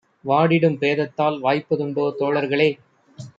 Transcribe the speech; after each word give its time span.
வாடிடும் 0.25 0.77
பேதத்தால் 0.77 1.37
வாய்ப்பதுண்டோ 1.41 2.05
தோழர்களே! 2.19 2.69